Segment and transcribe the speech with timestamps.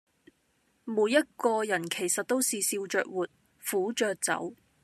[0.83, 3.27] 每一個人其實都是笑著活，
[3.69, 4.55] 苦著走